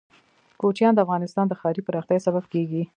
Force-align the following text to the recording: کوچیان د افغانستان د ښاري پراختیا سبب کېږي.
کوچیان 0.61 0.93
د 0.95 0.99
افغانستان 1.05 1.45
د 1.47 1.53
ښاري 1.59 1.81
پراختیا 1.87 2.17
سبب 2.27 2.43
کېږي. 2.53 2.83